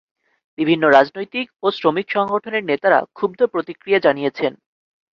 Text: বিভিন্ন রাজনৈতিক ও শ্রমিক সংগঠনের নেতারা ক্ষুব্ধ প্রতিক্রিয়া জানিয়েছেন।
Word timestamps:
বিভিন্ন 0.57 0.83
রাজনৈতিক 0.89 1.47
ও 1.63 1.67
শ্রমিক 1.71 2.07
সংগঠনের 2.09 2.63
নেতারা 2.63 2.99
ক্ষুব্ধ 3.15 3.39
প্রতিক্রিয়া 3.53 3.99
জানিয়েছেন। 3.99 4.51